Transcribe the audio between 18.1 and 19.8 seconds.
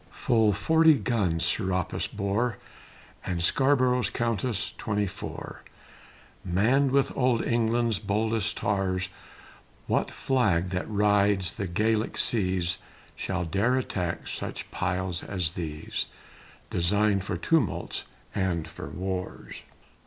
and for wars!